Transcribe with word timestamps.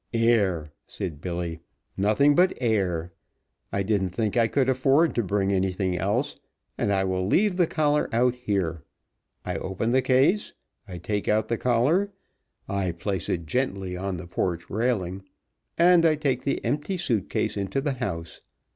"Air," 0.15 0.71
said 0.87 1.21
Billy. 1.21 1.59
"Nothing 1.95 2.33
but 2.33 2.57
air. 2.59 3.13
I 3.71 3.83
didn't 3.83 4.09
think 4.09 4.35
I 4.35 4.47
could 4.47 4.67
afford 4.67 5.13
to 5.13 5.21
bring 5.21 5.51
anything 5.53 5.95
else, 5.95 6.35
and 6.75 6.91
I 6.91 7.03
will 7.03 7.27
leave 7.27 7.55
the 7.55 7.67
collar 7.67 8.09
out 8.11 8.33
here. 8.33 8.81
I 9.45 9.57
open 9.57 9.91
the 9.91 10.01
case 10.01 10.53
I 10.87 10.97
take 10.97 11.27
out 11.27 11.49
the 11.49 11.57
collar 11.59 12.11
I 12.67 12.93
place 12.93 13.29
it 13.29 13.45
gently 13.45 13.95
on 13.95 14.17
the 14.17 14.25
porch 14.25 14.71
railing 14.71 15.23
and 15.77 16.03
I 16.03 16.15
take 16.15 16.41
the 16.45 16.65
empty 16.65 16.97
suit 16.97 17.29
case 17.29 17.55
into 17.55 17.79
the 17.79 17.93
house. 17.93 18.41